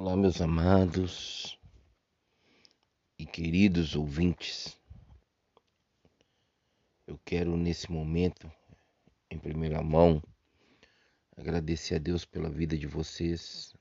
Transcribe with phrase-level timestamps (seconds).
[0.00, 1.58] Olá, meus amados
[3.18, 4.80] e queridos ouvintes.
[7.04, 8.48] Eu quero nesse momento,
[9.28, 10.22] em primeira mão,
[11.36, 13.74] agradecer a Deus pela vida de vocês,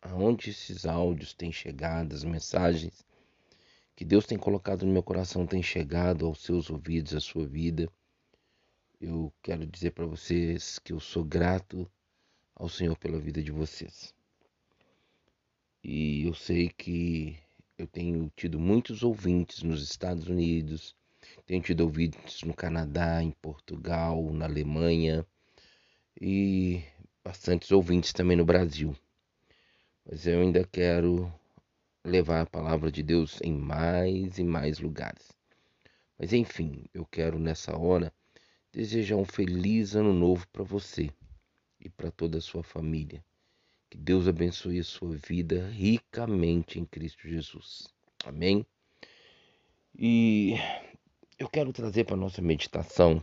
[0.00, 3.04] aonde esses áudios têm chegado, as mensagens
[3.96, 7.92] que Deus tem colocado no meu coração têm chegado aos seus ouvidos, à sua vida.
[9.00, 11.90] Eu quero dizer para vocês que eu sou grato
[12.54, 14.14] ao Senhor pela vida de vocês.
[15.88, 17.38] E eu sei que
[17.78, 20.96] eu tenho tido muitos ouvintes nos Estados Unidos,
[21.46, 25.24] tenho tido ouvintes no Canadá, em Portugal, na Alemanha
[26.20, 26.82] e
[27.22, 28.96] bastantes ouvintes também no Brasil.
[30.04, 31.32] Mas eu ainda quero
[32.04, 35.38] levar a palavra de Deus em mais e mais lugares.
[36.18, 38.12] Mas enfim, eu quero nessa hora
[38.72, 41.10] desejar um feliz ano novo para você
[41.78, 43.22] e para toda a sua família.
[43.96, 47.88] Que Deus abençoe a sua vida ricamente em Cristo Jesus.
[48.26, 48.64] Amém?
[49.98, 50.52] E
[51.38, 53.22] eu quero trazer para a nossa meditação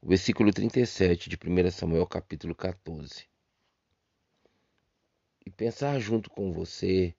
[0.00, 3.26] o versículo 37 de 1 Samuel, capítulo 14.
[5.44, 7.12] E pensar junto com você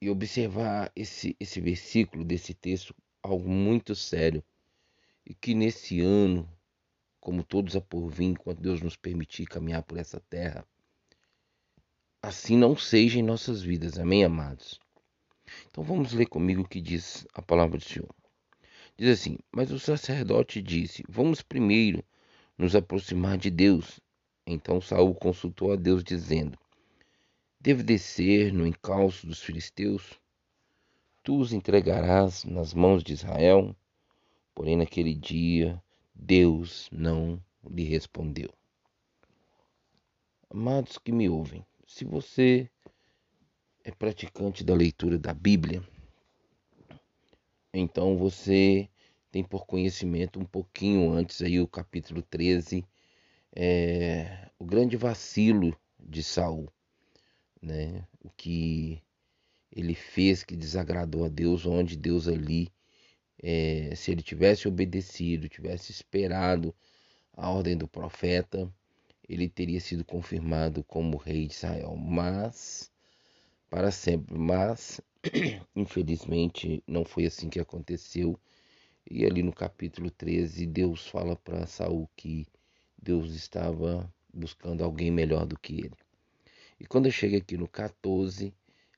[0.00, 2.92] e observar esse, esse versículo desse texto,
[3.22, 4.42] algo muito sério.
[5.24, 6.52] E que nesse ano
[7.22, 10.66] como todos a por vir, enquanto Deus nos permitir caminhar por essa terra.
[12.20, 14.80] Assim não seja em nossas vidas, amém, amados?
[15.70, 18.12] Então vamos ler comigo o que diz a palavra do Senhor.
[18.96, 22.04] Diz assim: Mas o sacerdote disse: Vamos primeiro
[22.58, 24.00] nos aproximar de Deus.
[24.44, 26.58] Então Saul consultou a Deus, dizendo:
[27.60, 30.18] Devo descer no encalço dos filisteus?
[31.22, 33.76] Tu os entregarás nas mãos de Israel?
[34.54, 35.81] Porém, naquele dia
[36.14, 38.52] Deus não lhe respondeu.
[40.50, 42.70] Amados que me ouvem, se você
[43.84, 45.82] é praticante da leitura da Bíblia,
[47.72, 48.88] então você
[49.30, 52.84] tem por conhecimento um pouquinho antes aí o capítulo 13,
[53.56, 56.70] é, o grande vacilo de Saul,
[57.60, 58.06] né?
[58.20, 59.02] O que
[59.70, 62.70] ele fez que desagradou a Deus, onde Deus ali
[63.42, 66.74] é, se ele tivesse obedecido, tivesse esperado
[67.34, 68.72] a ordem do profeta,
[69.28, 72.90] ele teria sido confirmado como rei de Israel, mas
[73.68, 74.38] para sempre.
[74.38, 75.00] Mas
[75.74, 78.38] infelizmente não foi assim que aconteceu.
[79.10, 82.46] E ali no capítulo 13, Deus fala para Saul que
[82.96, 85.96] Deus estava buscando alguém melhor do que ele.
[86.78, 88.54] E quando chega aqui no 14,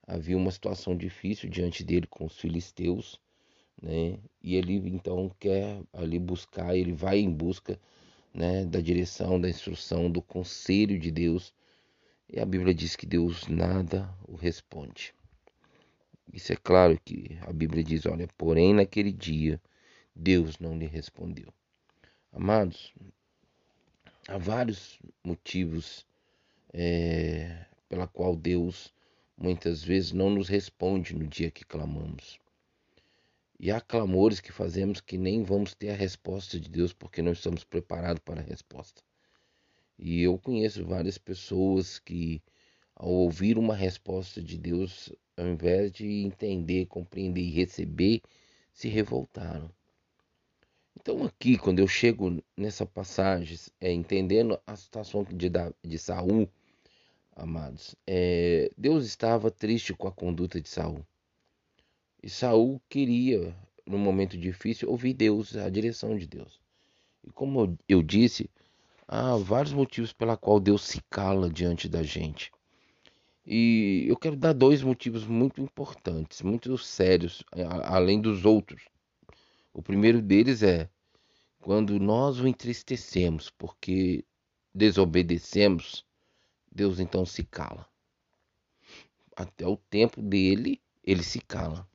[0.07, 3.19] havia uma situação difícil diante dele com os filisteus
[3.83, 4.19] né?
[4.43, 7.79] E ele então quer ali buscar, ele vai em busca,
[8.33, 11.55] né, da direção, da instrução, do conselho de Deus.
[12.29, 15.15] E a Bíblia diz que Deus nada o responde.
[16.33, 19.61] Isso é claro que a Bíblia diz, olha, porém naquele dia
[20.15, 21.53] Deus não lhe respondeu.
[22.33, 22.93] Amados,
[24.27, 26.05] há vários motivos
[26.73, 28.93] é, pela qual Deus
[29.37, 32.41] muitas vezes não nos responde no dia que clamamos.
[33.59, 37.33] E há clamores que fazemos que nem vamos ter a resposta de Deus porque não
[37.33, 39.03] estamos preparados para a resposta.
[39.99, 42.43] E eu conheço várias pessoas que,
[42.97, 48.21] ao ouvir uma resposta de Deus, ao invés de entender, compreender e receber,
[48.73, 49.71] se revoltaram.
[51.01, 55.51] Então, aqui, quando eu chego nessa passagem, é, entendendo a situação de,
[55.83, 56.49] de Saul,
[57.37, 61.05] amados, é, Deus estava triste com a conduta de Saul.
[62.25, 63.55] E Saul queria,
[63.87, 66.59] num momento difícil, ouvir Deus, a direção de Deus.
[67.23, 68.49] E como eu disse,
[69.07, 72.51] há vários motivos pela qual Deus se cala diante da gente.
[73.47, 77.45] E eu quero dar dois motivos muito importantes, muito sérios,
[77.83, 78.89] além dos outros.
[79.75, 80.89] O primeiro deles é
[81.61, 84.25] quando nós o entristecemos porque
[84.75, 86.07] desobedecemos,
[86.73, 87.87] Deus então se cala.
[89.37, 91.87] Até o tempo dele, ele se cala.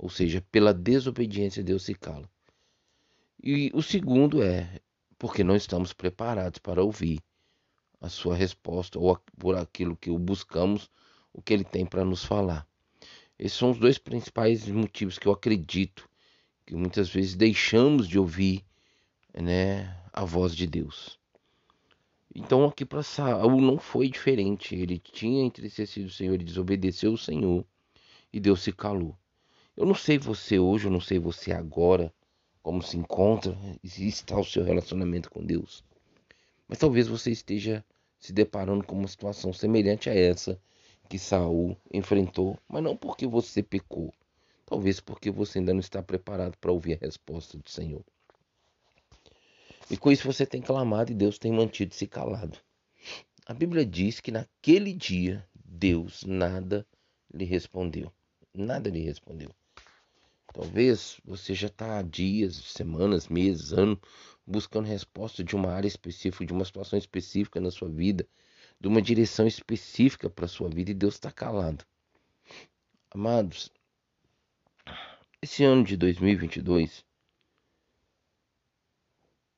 [0.00, 2.26] Ou seja, pela desobediência Deus se cala.
[3.44, 4.80] E o segundo é
[5.18, 7.20] porque não estamos preparados para ouvir
[8.00, 10.90] a sua resposta ou por aquilo que o buscamos,
[11.34, 12.66] o que ele tem para nos falar.
[13.38, 16.08] Esses são os dois principais motivos que eu acredito
[16.64, 18.64] que muitas vezes deixamos de ouvir,
[19.34, 21.18] né, a voz de Deus.
[22.34, 24.74] Então aqui para Saul não foi diferente.
[24.74, 27.66] Ele tinha entristecido o Senhor e desobedeceu o Senhor
[28.32, 29.14] e Deus se calou.
[29.80, 32.12] Eu não sei você hoje, eu não sei você agora,
[32.62, 35.82] como se encontra e está o seu relacionamento com Deus.
[36.68, 37.82] Mas talvez você esteja
[38.18, 40.60] se deparando com uma situação semelhante a essa
[41.08, 44.12] que Saul enfrentou, mas não porque você pecou,
[44.66, 48.04] talvez porque você ainda não está preparado para ouvir a resposta do Senhor.
[49.90, 52.58] E com isso você tem clamado e Deus tem mantido-se calado.
[53.46, 56.86] A Bíblia diz que naquele dia Deus nada
[57.32, 58.12] lhe respondeu.
[58.52, 59.48] Nada lhe respondeu.
[60.52, 63.98] Talvez você já está há dias, semanas, meses, anos
[64.46, 68.26] buscando resposta de uma área específica, de uma situação específica na sua vida,
[68.80, 71.84] de uma direção específica para a sua vida e Deus está calado.
[73.12, 73.70] Amados,
[75.40, 77.04] esse ano de 2022,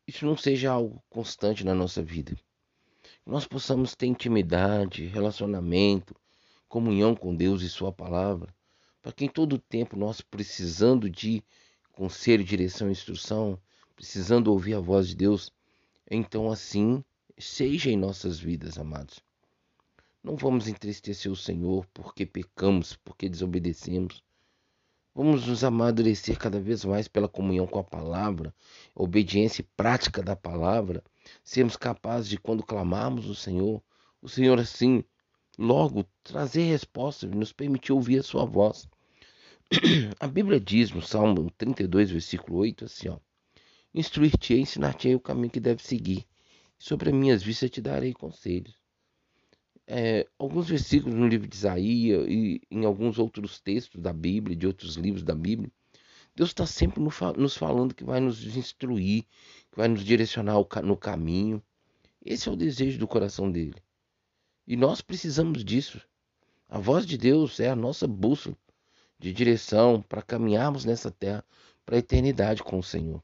[0.07, 2.37] isso não seja algo constante na nossa vida.
[3.25, 6.15] Nós possamos ter intimidade, relacionamento,
[6.69, 8.55] comunhão com Deus e Sua palavra,
[9.03, 11.43] para que em todo o tempo nós precisando de
[11.93, 13.59] conselho, direção e instrução,
[13.97, 15.53] precisando ouvir a voz de Deus,
[16.11, 17.05] então assim
[17.37, 19.21] seja em nossas vidas, amados.
[20.23, 24.23] Não vamos entristecer o Senhor porque pecamos, porque desobedecemos.
[25.15, 28.55] Vamos nos amadurecer cada vez mais pela comunhão com a palavra,
[28.95, 31.03] obediência e prática da palavra,
[31.45, 33.83] sermos capazes de, quando clamarmos o Senhor,
[34.23, 35.05] o Senhor assim,
[35.59, 38.89] logo trazer resposta, nos permitir ouvir a sua voz.
[40.21, 43.19] A Bíblia diz no Salmo 32, versículo 8, assim, ó
[43.95, 46.27] instruir-te-ei, ensinar-te-ei o caminho que deve seguir.
[46.79, 48.75] Sobre as minhas vistas te darei conselhos.
[49.87, 54.67] É, alguns versículos no livro de Isaías e em alguns outros textos da Bíblia, de
[54.67, 55.71] outros livros da Bíblia,
[56.35, 59.25] Deus está sempre nos falando que vai nos instruir,
[59.71, 61.63] que vai nos direcionar no caminho.
[62.25, 63.77] Esse é o desejo do coração dele.
[64.67, 66.01] E nós precisamos disso.
[66.69, 68.57] A voz de Deus é a nossa bússola
[69.23, 71.45] de direção para caminharmos nessa terra
[71.87, 73.23] para a eternidade com o Senhor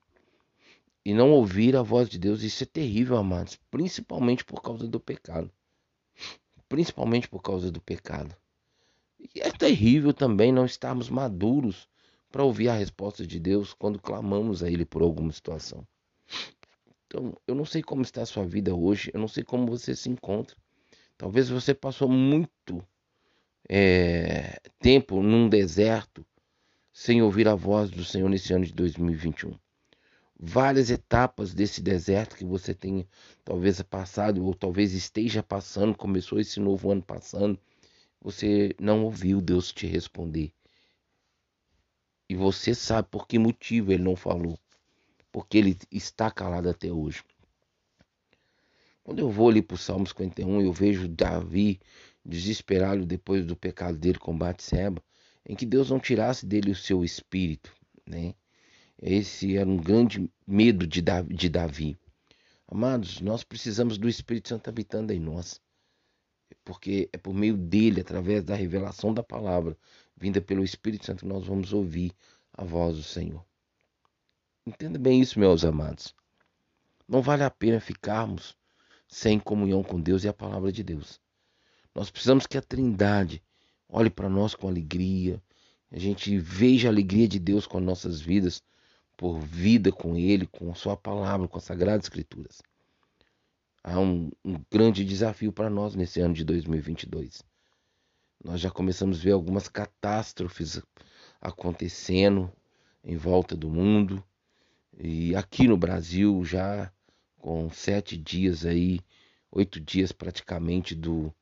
[1.05, 2.43] e não ouvir a voz de Deus.
[2.43, 5.51] Isso é terrível, amados, principalmente por causa do pecado.
[6.69, 8.37] Principalmente por causa do pecado.
[9.35, 11.89] E é terrível também não estarmos maduros
[12.31, 15.85] para ouvir a resposta de Deus quando clamamos a Ele por alguma situação.
[17.07, 19.97] Então, eu não sei como está a sua vida hoje, eu não sei como você
[19.97, 20.55] se encontra.
[21.17, 22.87] Talvez você passou muito
[23.69, 26.25] é, tempo num deserto
[26.93, 29.55] sem ouvir a voz do Senhor nesse ano de 2021
[30.39, 33.07] várias etapas desse deserto que você tenha
[33.45, 37.59] talvez passado ou talvez esteja passando, começou esse novo ano passando,
[38.21, 40.53] você não ouviu Deus te responder.
[42.29, 44.59] E você sabe por que motivo ele não falou.
[45.33, 47.23] Porque ele está calado até hoje.
[49.03, 51.81] Quando eu vou ali para o Salmo 51, eu vejo Davi
[52.29, 55.03] desesperado depois do pecado dele com Batseba,
[55.47, 57.75] em que Deus não tirasse dele o seu espírito,
[58.07, 58.35] né?
[59.01, 61.01] Esse era um grande medo de
[61.49, 61.97] Davi.
[62.67, 65.61] Amados, nós precisamos do Espírito Santo habitando em nós.
[66.65, 69.79] Porque é por meio dele, através da revelação da palavra,
[70.17, 72.13] vinda pelo Espírito Santo, que nós vamos ouvir
[72.53, 73.43] a voz do Senhor.
[74.67, 76.15] Entenda bem isso, meus amados.
[77.07, 78.57] Não vale a pena ficarmos
[79.07, 81.21] sem comunhão com Deus e a palavra de Deus.
[81.99, 83.43] Nós precisamos que a Trindade
[83.89, 85.43] olhe para nós com alegria,
[85.91, 88.63] a gente veja a alegria de Deus com nossas vidas,
[89.17, 92.63] por vida com Ele, com a Sua palavra, com as Sagradas Escrituras.
[93.83, 97.43] Há um, um grande desafio para nós nesse ano de 2022.
[98.45, 100.81] Nós já começamos a ver algumas catástrofes
[101.41, 102.49] acontecendo
[103.03, 104.23] em volta do mundo
[104.97, 106.93] e aqui no Brasil já
[107.39, 109.01] com sete dias aí,
[109.51, 111.35] oito dias praticamente do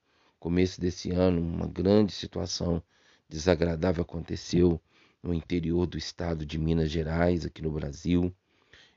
[0.46, 2.80] começo desse ano, uma grande situação
[3.28, 4.80] desagradável aconteceu
[5.20, 8.32] no interior do estado de Minas Gerais, aqui no Brasil.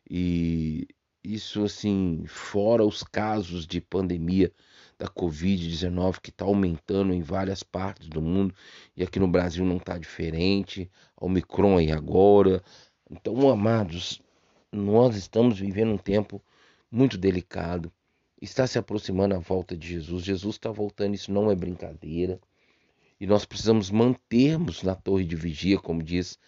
[0.08, 0.88] E
[1.24, 4.53] isso, assim, fora os casos de pandemia
[4.96, 8.53] da Covid-19 que está aumentando em várias partes do mundo
[8.96, 10.88] e aqui no Brasil não está diferente.
[11.20, 12.62] Omicron aí agora.
[13.10, 14.22] Então, amados,
[14.72, 16.39] nós estamos vivendo um tempo
[16.91, 17.91] muito delicado.
[18.41, 20.24] Está se aproximando a volta de Jesus.
[20.24, 22.39] Jesus está voltando, isso não é brincadeira.
[23.19, 26.39] E nós precisamos mantermos na torre de vigia, como diz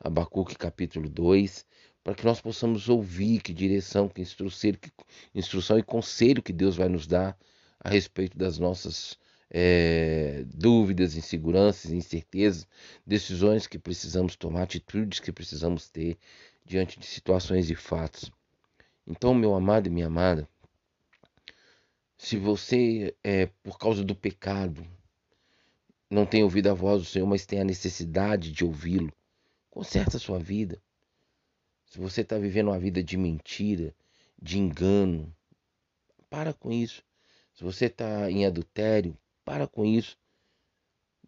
[0.00, 1.64] Abacuque capítulo 2,
[2.02, 4.90] para que nós possamos ouvir que direção, que instrução, que
[5.34, 7.38] instrução e conselho que Deus vai nos dar
[7.78, 9.16] a respeito das nossas
[9.48, 12.66] é, dúvidas, inseguranças, incertezas,
[13.06, 16.18] decisões que precisamos tomar, atitudes que precisamos ter
[16.64, 18.32] diante de situações e fatos.
[19.06, 20.48] Então, meu amado e minha amada,
[22.18, 24.86] se você, é, por causa do pecado,
[26.10, 29.12] não tem ouvido a voz do Senhor, mas tem a necessidade de ouvi-lo.
[29.70, 30.80] Conserta a sua vida.
[31.86, 33.94] Se você está vivendo uma vida de mentira,
[34.40, 35.34] de engano,
[36.30, 37.02] para com isso.
[37.54, 40.16] Se você está em adultério, para com isso.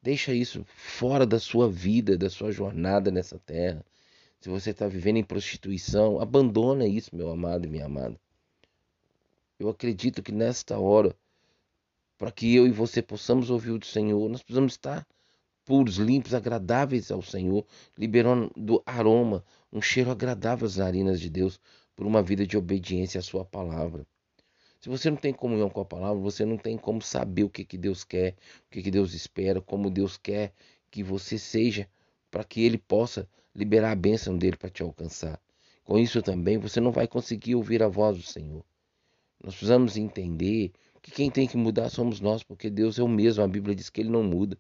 [0.03, 3.85] Deixa isso fora da sua vida, da sua jornada nessa terra.
[4.41, 8.19] Se você está vivendo em prostituição, abandona isso, meu amado e minha amada.
[9.59, 11.17] Eu acredito que nesta hora,
[12.17, 15.07] para que eu e você possamos ouvir o Senhor, nós precisamos estar
[15.65, 21.61] puros, limpos, agradáveis ao Senhor, liberando do aroma, um cheiro agradável às narinas de Deus,
[21.97, 24.07] por uma vida de obediência à Sua palavra.
[24.81, 27.65] Se você não tem comunhão com a palavra, você não tem como saber o que,
[27.65, 28.37] que Deus quer,
[28.67, 30.53] o que, que Deus espera, como Deus quer
[30.89, 31.89] que você seja,
[32.31, 35.41] para que Ele possa liberar a bênção dele para te alcançar.
[35.83, 38.65] Com isso também você não vai conseguir ouvir a voz do Senhor.
[39.43, 43.43] Nós precisamos entender que quem tem que mudar somos nós, porque Deus é o mesmo.
[43.43, 44.59] A Bíblia diz que ele não muda.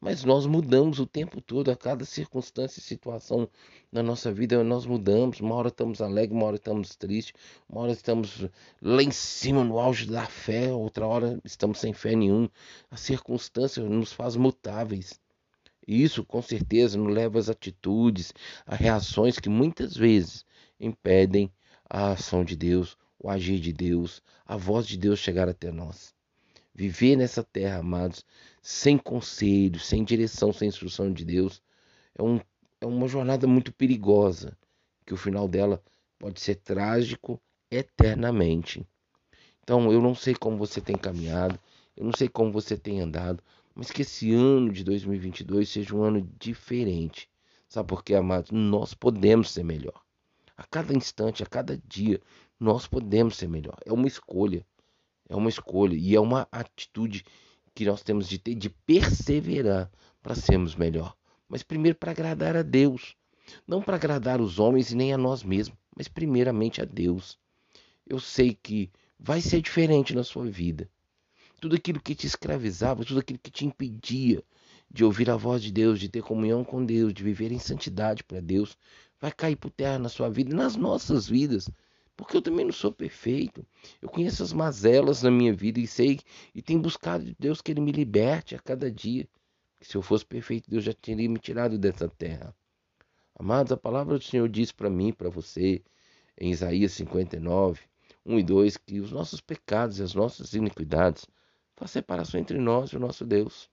[0.00, 3.48] Mas nós mudamos o tempo todo, a cada circunstância e situação
[3.90, 5.40] na nossa vida, nós mudamos.
[5.40, 7.32] Uma hora estamos alegres, uma hora estamos tristes,
[7.68, 8.46] uma hora estamos
[8.82, 12.50] lá em cima, no auge da fé, outra hora estamos sem fé nenhuma.
[12.90, 15.18] A circunstância nos faz mutáveis.
[15.86, 18.32] E isso, com certeza, nos leva às atitudes,
[18.66, 20.44] a reações que muitas vezes
[20.78, 21.50] impedem
[21.88, 26.14] a ação de Deus, o agir de Deus, a voz de Deus chegar até nós.
[26.74, 28.22] Viver nessa terra, amados,
[28.60, 31.62] sem conselho, sem direção, sem instrução de Deus,
[32.14, 32.38] é, um,
[32.82, 34.54] é uma jornada muito perigosa,
[35.06, 35.82] que o final dela
[36.18, 37.40] pode ser trágico
[37.70, 38.86] eternamente.
[39.62, 41.58] Então, eu não sei como você tem caminhado,
[41.96, 43.42] eu não sei como você tem andado,
[43.74, 47.30] mas que esse ano de 2022 seja um ano diferente.
[47.70, 48.50] Sabe por quê, amados?
[48.50, 50.04] Nós podemos ser melhor.
[50.56, 52.20] A cada instante, a cada dia,
[52.58, 53.76] nós podemos ser melhor.
[53.84, 54.66] É uma escolha.
[55.28, 57.24] É uma escolha e é uma atitude
[57.74, 59.90] que nós temos de ter de perseverar
[60.22, 61.16] para sermos melhor.
[61.48, 63.16] Mas primeiro para agradar a Deus,
[63.66, 67.38] não para agradar os homens e nem a nós mesmos, mas primeiramente a Deus.
[68.06, 70.88] Eu sei que vai ser diferente na sua vida
[71.64, 74.44] tudo aquilo que te escravizava, tudo aquilo que te impedia
[74.90, 78.22] de ouvir a voz de Deus, de ter comunhão com Deus, de viver em santidade
[78.22, 78.76] para Deus,
[79.18, 81.70] vai cair por terra na sua vida nas nossas vidas.
[82.16, 83.66] Porque eu também não sou perfeito.
[84.00, 86.20] Eu conheço as mazelas na minha vida e sei
[86.54, 89.28] e tenho buscado de Deus que Ele me liberte a cada dia.
[89.80, 92.54] Que se eu fosse perfeito, Deus já teria me tirado dessa terra.
[93.36, 95.82] Amados, a palavra do Senhor diz para mim, para você,
[96.40, 97.80] em Isaías 59,
[98.24, 101.26] 1 e 2, que os nossos pecados e as nossas iniquidades
[101.84, 103.70] a separação entre nós e o nosso Deus.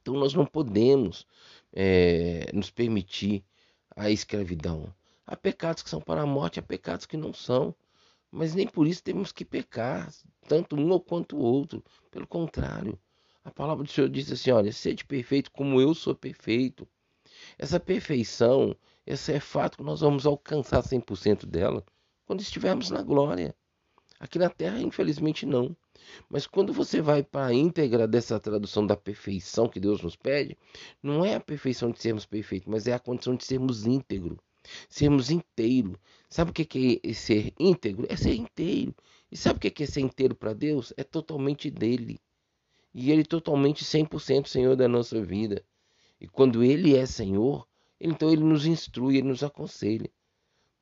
[0.00, 1.26] Então nós não podemos
[1.72, 3.44] é, nos permitir
[3.94, 4.92] a escravidão.
[5.26, 7.74] Há pecados que são para a morte, há pecados que não são.
[8.30, 10.12] Mas nem por isso temos que pecar,
[10.48, 11.82] tanto um quanto o outro.
[12.10, 12.98] Pelo contrário,
[13.44, 16.86] a palavra do Senhor diz assim: olha, sede perfeito como eu sou perfeito.
[17.58, 18.76] Essa perfeição,
[19.06, 21.84] esse é fato que nós vamos alcançar 100% dela
[22.26, 23.54] quando estivermos na glória.
[24.18, 25.76] Aqui na terra, infelizmente, não.
[26.28, 30.56] Mas quando você vai para a íntegra dessa tradução da perfeição que Deus nos pede,
[31.02, 34.38] não é a perfeição de sermos perfeitos, mas é a condição de sermos íntegro,
[34.88, 35.98] sermos inteiro.
[36.28, 38.06] Sabe o que é ser íntegro?
[38.08, 38.94] É ser inteiro.
[39.30, 40.92] E sabe o que é ser inteiro para Deus?
[40.96, 42.20] É totalmente dele.
[42.92, 45.64] E ele totalmente 100% Senhor da nossa vida.
[46.20, 47.66] E quando ele é Senhor,
[48.00, 50.10] então ele nos instrui, ele nos aconselha.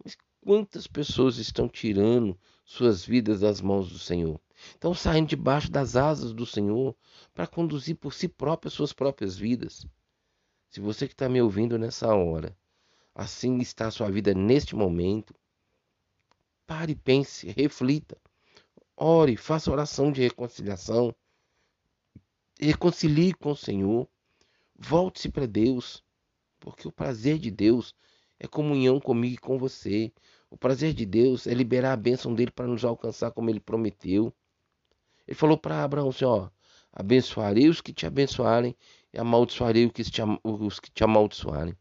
[0.05, 4.41] Mas quantas pessoas estão tirando suas vidas das mãos do Senhor?
[4.71, 6.95] Estão saindo debaixo das asas do Senhor
[7.35, 9.87] para conduzir por si próprias suas próprias vidas.
[10.69, 12.57] Se você que está me ouvindo nessa hora,
[13.15, 15.35] assim está a sua vida neste momento,
[16.67, 18.17] pare, pense, reflita,
[18.97, 21.15] ore, faça oração de reconciliação,
[22.61, 24.09] reconcilie com o Senhor,
[24.75, 26.03] volte-se para Deus,
[26.59, 27.95] porque o prazer de Deus
[28.39, 30.13] é comunhão comigo e com você.
[30.51, 34.33] O prazer de Deus é liberar a bênção dele para nos alcançar como ele prometeu.
[35.27, 36.49] Ele falou para Abraão assim: ó,
[36.93, 38.77] abençoarei os que te abençoarem
[39.13, 41.77] e amaldiçoarei os que te, amaldiçoarem.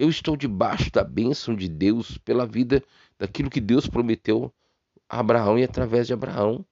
[0.00, 2.82] Eu estou debaixo da bênção de Deus pela vida
[3.18, 4.50] daquilo que Deus prometeu
[5.06, 6.64] a Abraão e através de Abraão.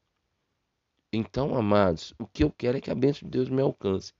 [1.12, 4.14] Então, amados, o que eu quero é que a bênção de Deus me alcance.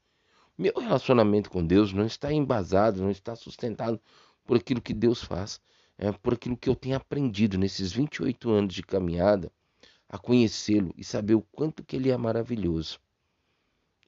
[0.59, 3.99] Meu relacionamento com Deus não está embasado, não está sustentado
[4.45, 5.59] por aquilo que Deus faz,
[5.97, 9.51] é por aquilo que eu tenho aprendido nesses 28 anos de caminhada
[10.07, 13.01] a conhecê-lo e saber o quanto que ele é maravilhoso.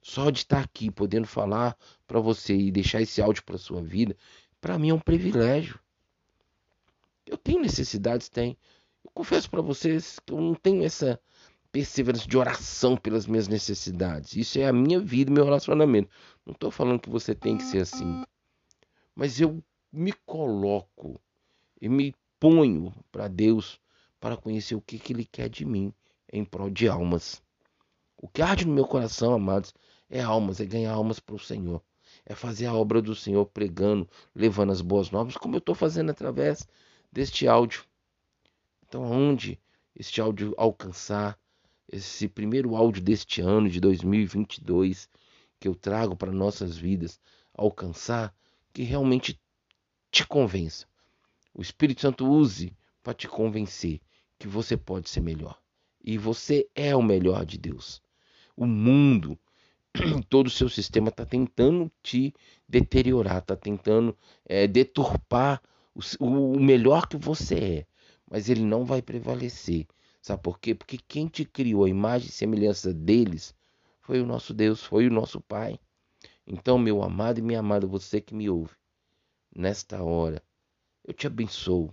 [0.02, 1.74] Só de estar aqui podendo falar
[2.06, 4.14] para você e deixar esse áudio para sua vida,
[4.60, 5.78] para mim é um privilégio.
[7.26, 8.56] Eu tenho necessidades, tem.
[9.04, 11.20] Eu confesso para vocês que eu não tenho essa
[11.72, 14.36] perseverança de oração pelas minhas necessidades.
[14.36, 16.10] Isso é a minha vida, meu relacionamento.
[16.44, 18.24] Não estou falando que você tem que ser assim.
[19.14, 19.62] Mas eu
[19.92, 21.20] me coloco
[21.80, 23.80] e me ponho para Deus
[24.18, 25.92] para conhecer o que, que Ele quer de mim.
[26.32, 27.42] em prol de almas.
[28.16, 29.74] O que arde no meu coração, amados,
[30.08, 31.82] é almas, é ganhar almas para o Senhor.
[32.24, 36.10] É fazer a obra do Senhor pregando, levando as boas novas, como eu estou fazendo
[36.10, 36.66] através
[37.10, 37.84] deste áudio.
[38.86, 39.58] Então, aonde
[39.94, 41.38] este áudio alcançar,
[41.88, 45.08] esse primeiro áudio deste ano de 2022
[45.58, 47.20] que eu trago para nossas vidas,
[47.52, 48.34] alcançar,
[48.72, 49.38] que realmente
[50.10, 50.86] te convença.
[51.52, 54.00] O Espírito Santo use para te convencer
[54.38, 55.60] que você pode ser melhor.
[56.02, 58.02] E você é o melhor de Deus.
[58.56, 59.38] O mundo,
[60.28, 62.32] todo o seu sistema está tentando te
[62.68, 65.60] deteriorar, está tentando é, deturpar
[65.94, 67.86] o, o melhor que você é.
[68.30, 69.86] Mas ele não vai prevalecer.
[70.22, 70.74] Sabe por quê?
[70.74, 73.54] Porque quem te criou a imagem e semelhança deles
[74.00, 75.78] foi o nosso Deus, foi o nosso Pai.
[76.46, 78.74] Então, meu amado e minha amada, você que me ouve,
[79.54, 80.42] nesta hora,
[81.04, 81.92] eu te abençoo.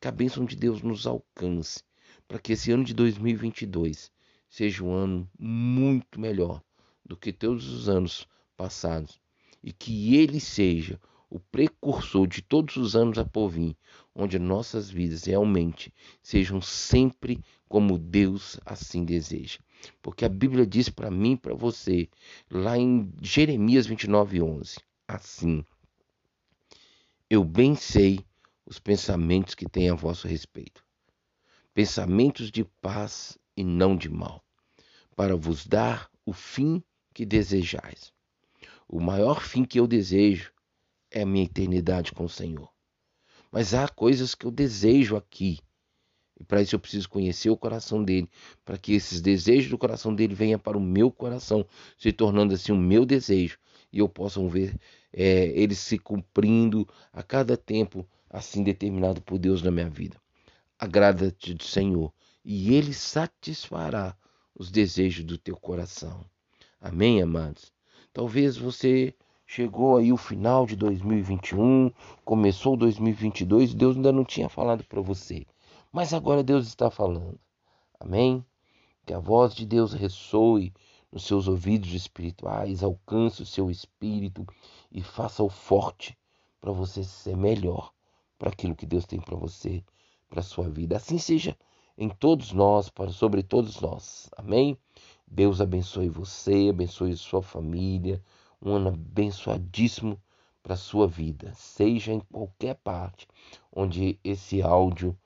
[0.00, 1.84] Que a bênção de Deus nos alcance,
[2.26, 4.10] para que esse ano de 2022
[4.48, 6.62] seja um ano muito melhor
[7.10, 9.20] do que todos os anos passados
[9.64, 13.76] e que ele seja o precursor de todos os anos a por vir,
[14.14, 19.58] onde nossas vidas realmente sejam sempre como Deus assim deseja.
[20.00, 22.08] Porque a Bíblia diz para mim e para você,
[22.48, 25.64] lá em Jeremias 29:11, assim:
[27.28, 28.24] Eu bem sei
[28.64, 30.84] os pensamentos que tenho a vosso respeito,
[31.74, 34.44] pensamentos de paz e não de mal,
[35.16, 36.80] para vos dar o fim
[37.20, 38.14] que desejais.
[38.88, 40.50] O maior fim que eu desejo
[41.10, 42.72] é a minha eternidade com o Senhor.
[43.52, 45.58] Mas há coisas que eu desejo aqui.
[46.38, 48.26] E para isso eu preciso conhecer o coração dele,
[48.64, 51.66] para que esses desejos do coração dele venham para o meu coração,
[51.98, 53.58] se tornando assim o meu desejo,
[53.92, 54.74] e eu possa ver
[55.12, 60.16] é, eles se cumprindo a cada tempo assim determinado por Deus na minha vida.
[60.78, 64.16] Agrada-te do Senhor, e ele satisfará
[64.54, 66.24] os desejos do teu coração.
[66.82, 67.74] Amém, amados?
[68.10, 69.14] Talvez você
[69.46, 71.92] chegou aí o final de 2021,
[72.24, 75.46] começou 2022, Deus ainda não tinha falado para você,
[75.92, 77.38] mas agora Deus está falando.
[78.00, 78.42] Amém?
[79.04, 80.72] Que a voz de Deus ressoe
[81.12, 84.46] nos seus ouvidos espirituais, alcance o seu espírito
[84.90, 86.16] e faça o forte
[86.62, 87.92] para você ser melhor
[88.38, 89.84] para aquilo que Deus tem para você,
[90.30, 90.96] para sua vida.
[90.96, 91.54] Assim seja
[91.98, 94.30] em todos nós, para sobre todos nós.
[94.34, 94.78] Amém?
[95.30, 98.20] Deus abençoe você, abençoe sua família
[98.62, 100.20] um ano abençoadíssimo
[100.62, 103.26] para sua vida, seja em qualquer parte
[103.72, 105.16] onde esse áudio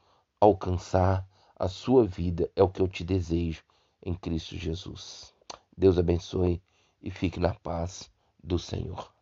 [0.41, 3.63] alcançar a sua vida, é o que eu te desejo
[4.05, 5.35] em Cristo Jesus.
[5.77, 6.63] Deus abençoe
[7.03, 8.11] e fique na paz
[8.43, 9.14] do Senhor.